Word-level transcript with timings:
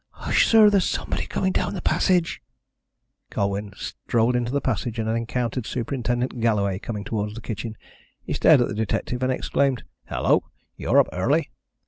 "Hush, 0.13 0.47
sir, 0.47 0.71
there's 0.71 0.89
somebody 0.89 1.27
coming 1.27 1.51
down 1.51 1.75
the 1.75 1.79
passage." 1.83 2.41
Colwyn 3.29 3.71
strolled 3.75 4.35
into 4.35 4.51
the 4.51 4.59
passage 4.59 4.97
and 4.97 5.07
encountered 5.07 5.67
Superintendent 5.67 6.39
Galloway 6.41 6.79
coming 6.79 7.03
towards 7.03 7.35
the 7.35 7.39
kitchen. 7.41 7.77
He 8.23 8.33
stared 8.33 8.61
at 8.61 8.67
the 8.67 8.73
detective 8.73 9.21
and 9.21 9.31
exclaimed: 9.31 9.83
"Hello, 10.07 10.43
you're 10.75 10.97
up 10.97 11.09
early." 11.13 11.51